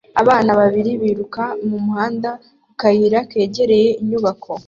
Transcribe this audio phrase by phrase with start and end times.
[0.21, 2.29] Abana babiri biruka mu muhanda
[2.65, 4.51] ku kayira kegereye inyubako